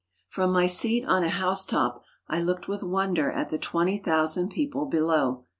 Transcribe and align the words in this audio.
From 0.29 0.51
my 0.51 0.65
seat 0.65 1.05
on 1.05 1.23
a 1.23 1.29
housetop 1.29 2.01
I 2.27 2.41
looked 2.41 2.67
with 2.67 2.81
wonder 2.81 3.29
at 3.31 3.51
the 3.51 3.59
twenty 3.59 3.99
thousand 3.99 4.49
people 4.49 4.87
below. 4.87 5.45